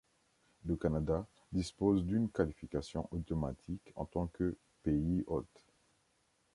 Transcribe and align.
Le 0.65 0.75
Canada 0.77 1.27
dispose 1.51 2.03
d'une 2.03 2.27
qualification 2.31 3.07
automatique 3.11 3.91
en 3.95 4.05
tant 4.05 4.25
que 4.25 4.57
pays-hôte. 4.81 5.67